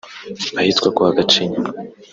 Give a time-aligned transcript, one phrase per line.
[0.59, 1.59] ahitwa kwa Gacinya